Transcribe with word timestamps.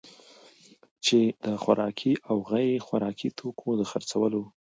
چي 1.05 1.19
د 1.45 1.47
خوراکي 1.61 2.13
او 2.29 2.37
غیر 2.51 2.73
خوراکي 2.85 3.29
توکو 3.37 3.69
دخرڅولو 3.81 4.43